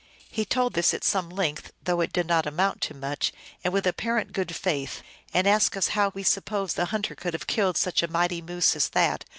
He 0.31 0.45
told 0.45 0.73
this 0.73 0.95
at 0.95 1.03
some 1.03 1.29
length, 1.29 1.73
though 1.83 2.01
it 2.01 2.11
did 2.11 2.25
not 2.25 2.47
amount 2.47 2.81
to 2.81 2.95
much, 2.95 3.31
and 3.63 3.71
with 3.71 3.85
apparent 3.85 4.33
good 4.33 4.55
faith, 4.55 5.03
and 5.31 5.45
asked 5.45 5.77
us 5.77 5.89
how 5.89 6.09
we 6.15 6.23
sup 6.23 6.45
posed 6.45 6.75
the 6.75 6.85
hunter 6.85 7.13
could 7.13 7.35
have 7.35 7.45
killed 7.45 7.77
such 7.77 8.01
a 8.01 8.07
mighty 8.09 8.41
moose 8.41 8.75
as 8.75 8.89
that; 8.89 8.89
5 8.89 8.89
66 8.89 8.89
THE 8.95 8.99
ALGONQUIN 9.01 9.11
LEGENDS. 9.11 9.25